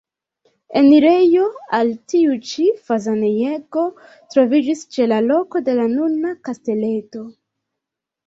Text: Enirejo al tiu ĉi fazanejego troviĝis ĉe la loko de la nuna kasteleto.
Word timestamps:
Enirejo 0.79 1.43
al 1.79 1.89
tiu 2.13 2.37
ĉi 2.51 2.63
fazanejego 2.87 3.83
troviĝis 4.35 4.81
ĉe 4.95 5.07
la 5.13 5.21
loko 5.27 5.61
de 5.67 5.75
la 5.81 5.85
nuna 5.93 6.33
kasteleto. 6.49 7.21